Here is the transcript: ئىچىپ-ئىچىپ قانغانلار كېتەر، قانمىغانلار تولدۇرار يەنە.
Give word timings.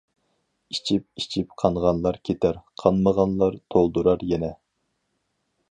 ئىچىپ-ئىچىپ 0.75 1.51
قانغانلار 1.63 2.17
كېتەر، 2.31 2.59
قانمىغانلار 2.83 3.61
تولدۇرار 3.75 4.27
يەنە. 4.33 4.53